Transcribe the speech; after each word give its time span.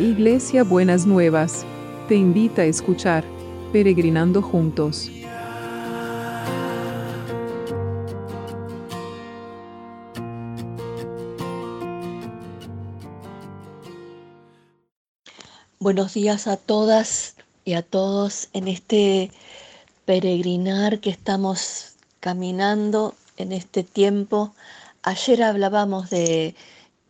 Iglesia 0.00 0.64
Buenas 0.64 1.04
Nuevas, 1.04 1.66
te 2.08 2.14
invita 2.14 2.62
a 2.62 2.64
escuchar 2.64 3.22
Peregrinando 3.70 4.40
Juntos. 4.40 5.10
Buenos 15.78 16.14
días 16.14 16.46
a 16.46 16.56
todas 16.56 17.36
y 17.66 17.74
a 17.74 17.82
todos 17.82 18.48
en 18.54 18.68
este 18.68 19.30
peregrinar 20.06 21.00
que 21.00 21.10
estamos 21.10 21.96
caminando 22.20 23.14
en 23.36 23.52
este 23.52 23.84
tiempo. 23.84 24.54
Ayer 25.02 25.42
hablábamos 25.42 26.08
de 26.08 26.54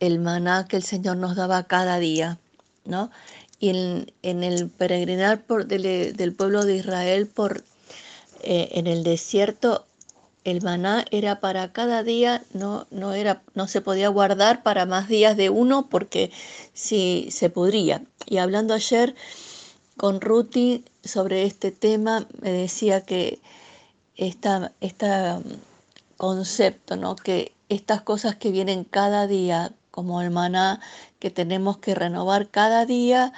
el 0.01 0.19
maná 0.19 0.67
que 0.67 0.75
el 0.75 0.83
Señor 0.83 1.15
nos 1.15 1.37
daba 1.37 1.63
cada 1.63 1.97
día, 1.97 2.37
¿no? 2.85 3.11
Y 3.59 3.69
en, 3.69 4.43
el 4.43 4.69
peregrinar 4.69 5.43
por, 5.43 5.67
del, 5.67 6.33
pueblo 6.35 6.65
de 6.65 6.77
Israel 6.77 7.27
por, 7.27 7.63
eh, 8.41 8.69
en 8.71 8.87
el 8.87 9.03
desierto, 9.03 9.85
el 10.43 10.63
maná 10.63 11.05
era 11.11 11.39
para 11.39 11.71
cada 11.71 12.01
día, 12.01 12.43
no, 12.53 12.87
no, 12.89 13.13
era, 13.13 13.43
no 13.53 13.67
se 13.67 13.81
podía 13.81 14.09
guardar 14.09 14.63
para 14.63 14.87
más 14.87 15.07
días 15.07 15.37
de 15.37 15.51
uno 15.51 15.87
porque 15.89 16.31
si 16.73 17.27
se 17.31 17.49
pudría. 17.51 18.03
Y 18.25 18.37
hablando 18.37 18.73
ayer 18.73 19.15
con 19.97 20.19
Ruti 20.19 20.83
sobre 21.03 21.43
este 21.43 21.71
tema, 21.71 22.27
me 22.41 22.51
decía 22.51 23.01
que 23.01 23.39
este 24.17 24.49
concepto, 26.17 26.95
¿no? 26.95 27.15
que 27.15 27.53
estas 27.69 28.01
cosas 28.01 28.35
que 28.35 28.51
vienen 28.51 28.83
cada 28.83 29.27
día 29.27 29.71
como 29.91 30.21
el 30.21 30.31
maná, 30.31 30.79
que 31.19 31.29
tenemos 31.29 31.77
que 31.77 31.93
renovar 31.93 32.49
cada 32.49 32.85
día 32.85 33.33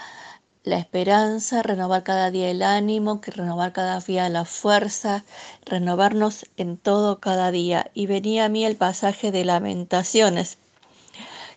la 0.63 0.77
esperanza, 0.77 1.61
renovar 1.61 2.03
cada 2.03 2.31
día 2.31 2.49
el 2.49 2.63
ánimo, 2.63 3.19
que 3.19 3.31
renovar 3.31 3.73
cada 3.73 3.99
día 3.99 4.29
la 4.29 4.45
fuerza, 4.45 5.25
renovarnos 5.65 6.45
en 6.55 6.77
todo 6.77 7.19
cada 7.19 7.51
día. 7.51 7.91
Y 7.93 8.05
venía 8.05 8.45
a 8.45 8.49
mí 8.49 8.65
el 8.65 8.77
pasaje 8.77 9.31
de 9.31 9.43
lamentaciones, 9.43 10.57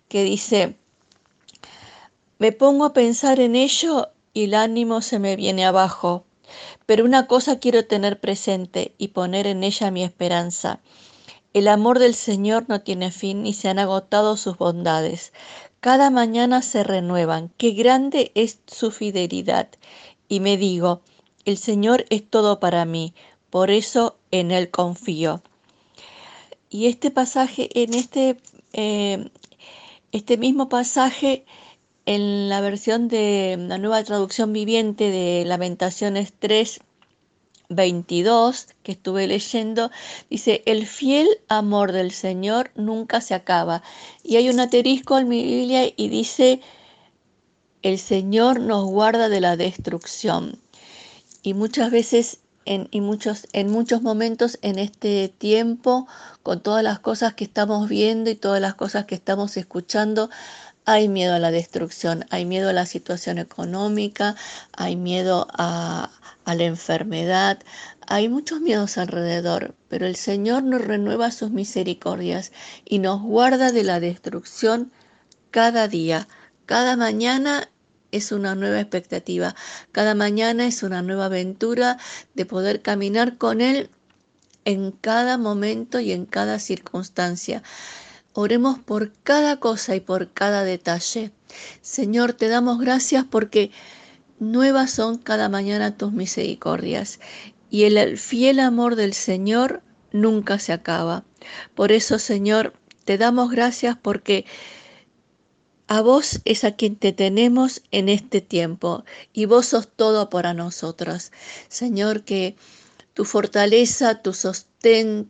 que 0.08 0.24
dice, 0.24 0.76
me 2.38 2.52
pongo 2.52 2.84
a 2.84 2.92
pensar 2.92 3.38
en 3.38 3.54
ello 3.54 4.10
y 4.32 4.44
el 4.44 4.54
ánimo 4.54 5.02
se 5.02 5.18
me 5.18 5.36
viene 5.36 5.64
abajo, 5.64 6.24
pero 6.84 7.04
una 7.04 7.26
cosa 7.26 7.58
quiero 7.58 7.86
tener 7.86 8.20
presente 8.20 8.94
y 8.98 9.08
poner 9.08 9.46
en 9.46 9.62
ella 9.62 9.90
mi 9.90 10.02
esperanza 10.04 10.80
el 11.56 11.68
amor 11.68 11.98
del 11.98 12.14
Señor 12.14 12.66
no 12.68 12.82
tiene 12.82 13.10
fin 13.10 13.46
y 13.46 13.54
se 13.54 13.70
han 13.70 13.78
agotado 13.78 14.36
sus 14.36 14.58
bondades. 14.58 15.32
Cada 15.80 16.10
mañana 16.10 16.60
se 16.60 16.84
renuevan. 16.84 17.50
Qué 17.56 17.70
grande 17.70 18.30
es 18.34 18.58
su 18.66 18.90
fidelidad. 18.90 19.66
Y 20.28 20.40
me 20.40 20.58
digo, 20.58 21.00
el 21.46 21.56
Señor 21.56 22.04
es 22.10 22.28
todo 22.28 22.60
para 22.60 22.84
mí, 22.84 23.14
por 23.48 23.70
eso 23.70 24.18
en 24.32 24.50
Él 24.50 24.70
confío. 24.70 25.40
Y 26.68 26.88
este 26.88 27.10
pasaje, 27.10 27.70
en 27.72 27.94
este, 27.94 28.36
eh, 28.74 29.30
este 30.12 30.36
mismo 30.36 30.68
pasaje, 30.68 31.46
en 32.04 32.50
la 32.50 32.60
versión 32.60 33.08
de 33.08 33.56
la 33.58 33.78
nueva 33.78 34.04
traducción 34.04 34.52
viviente 34.52 35.10
de 35.10 35.46
Lamentaciones 35.46 36.34
3, 36.38 36.80
22 37.68 38.68
que 38.82 38.92
estuve 38.92 39.26
leyendo, 39.26 39.90
dice, 40.30 40.62
el 40.66 40.86
fiel 40.86 41.28
amor 41.48 41.92
del 41.92 42.10
Señor 42.12 42.70
nunca 42.74 43.20
se 43.20 43.34
acaba. 43.34 43.82
Y 44.22 44.36
hay 44.36 44.48
un 44.48 44.60
aterisco 44.60 45.18
en 45.18 45.28
mi 45.28 45.42
Biblia 45.42 45.92
y 45.96 46.08
dice, 46.08 46.60
el 47.82 47.98
Señor 47.98 48.60
nos 48.60 48.84
guarda 48.84 49.28
de 49.28 49.40
la 49.40 49.56
destrucción. 49.56 50.60
Y 51.42 51.54
muchas 51.54 51.90
veces, 51.90 52.40
en, 52.64 52.88
y 52.90 53.00
muchos, 53.00 53.46
en 53.52 53.70
muchos 53.70 54.02
momentos 54.02 54.58
en 54.62 54.78
este 54.78 55.28
tiempo, 55.28 56.08
con 56.42 56.62
todas 56.62 56.82
las 56.82 56.98
cosas 56.98 57.34
que 57.34 57.44
estamos 57.44 57.88
viendo 57.88 58.30
y 58.30 58.34
todas 58.34 58.60
las 58.60 58.74
cosas 58.74 59.04
que 59.04 59.14
estamos 59.14 59.56
escuchando, 59.56 60.30
hay 60.86 61.08
miedo 61.08 61.34
a 61.34 61.40
la 61.40 61.50
destrucción, 61.50 62.24
hay 62.30 62.44
miedo 62.44 62.70
a 62.70 62.72
la 62.72 62.86
situación 62.86 63.38
económica, 63.38 64.36
hay 64.72 64.94
miedo 64.94 65.48
a, 65.50 66.10
la 66.46 66.62
enfermedad. 66.62 67.58
Hay 68.06 68.28
muchos 68.28 68.60
miedos 68.60 68.98
alrededor, 68.98 69.74
pero 69.88 70.06
el 70.06 70.14
Señor 70.14 70.62
nos 70.62 70.80
renueva 70.80 71.32
sus 71.32 71.50
misericordias 71.50 72.52
y 72.84 73.00
nos 73.00 73.20
guarda 73.20 73.72
de 73.72 73.82
la 73.82 73.98
destrucción 73.98 74.92
cada 75.50 75.88
día. 75.88 76.28
Cada 76.66 76.96
mañana 76.96 77.68
es 78.12 78.30
una 78.30 78.54
nueva 78.54 78.80
expectativa. 78.80 79.56
Cada 79.90 80.14
mañana 80.14 80.66
es 80.66 80.84
una 80.84 81.02
nueva 81.02 81.24
aventura 81.24 81.98
de 82.34 82.46
poder 82.46 82.80
caminar 82.80 83.38
con 83.38 83.60
Él 83.60 83.90
en 84.64 84.92
cada 84.92 85.36
momento 85.36 85.98
y 85.98 86.12
en 86.12 86.26
cada 86.26 86.60
circunstancia. 86.60 87.64
Oremos 88.38 88.78
por 88.78 89.14
cada 89.22 89.60
cosa 89.60 89.96
y 89.96 90.00
por 90.00 90.30
cada 90.30 90.62
detalle. 90.62 91.32
Señor, 91.80 92.34
te 92.34 92.48
damos 92.48 92.78
gracias 92.78 93.24
porque 93.24 93.70
Nuevas 94.38 94.90
son 94.90 95.16
cada 95.16 95.48
mañana 95.48 95.96
tus 95.96 96.12
misericordias, 96.12 97.18
y 97.70 97.84
el 97.84 98.18
fiel 98.18 98.60
amor 98.60 98.94
del 98.94 99.14
Señor 99.14 99.82
nunca 100.12 100.58
se 100.58 100.74
acaba. 100.74 101.24
Por 101.74 101.92
eso, 101.92 102.18
Señor, 102.18 102.74
te 103.06 103.16
damos 103.16 103.50
gracias 103.50 103.96
porque 103.96 104.44
a 105.86 106.02
vos 106.02 106.42
es 106.44 106.64
a 106.64 106.72
quien 106.72 106.96
te 106.96 107.14
tenemos 107.14 107.80
en 107.90 108.10
este 108.10 108.42
tiempo, 108.42 109.06
y 109.32 109.46
vos 109.46 109.64
sos 109.64 109.88
todo 109.88 110.28
para 110.28 110.52
nosotros. 110.52 111.32
Señor, 111.68 112.24
que 112.24 112.56
tu 113.14 113.24
fortaleza, 113.24 114.20
tu 114.20 114.34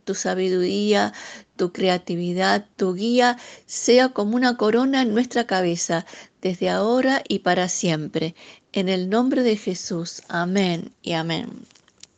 tu 0.03 0.13
sabiduría, 0.13 1.13
tu 1.55 1.71
creatividad, 1.71 2.65
tu 2.75 2.93
guía, 2.93 3.37
sea 3.65 4.09
como 4.09 4.35
una 4.35 4.57
corona 4.57 5.01
en 5.01 5.13
nuestra 5.13 5.47
cabeza, 5.47 6.05
desde 6.41 6.69
ahora 6.69 7.23
y 7.27 7.39
para 7.39 7.67
siempre. 7.67 8.35
En 8.71 8.89
el 8.89 9.09
nombre 9.09 9.43
de 9.43 9.57
Jesús. 9.57 10.21
Amén 10.27 10.93
y 11.01 11.13
amén. 11.13 11.65